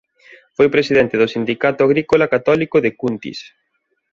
Foi 0.55 0.67
presidente 0.75 1.15
do 1.21 1.31
Sindicato 1.35 1.81
Agrícola 1.83 2.25
Católico 2.33 2.77
de 2.85 2.91
Cuntis. 2.99 3.39